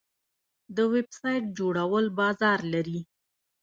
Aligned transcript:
د 0.75 0.77
ویب 0.93 1.09
سایټ 1.19 1.43
جوړول 1.57 2.05
بازار 2.19 2.59
لري؟ 2.73 2.99